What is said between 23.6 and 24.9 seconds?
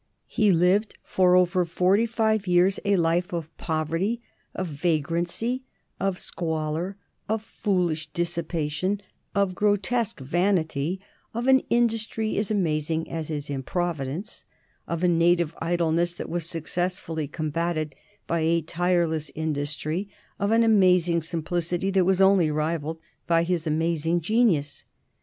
amazing genius.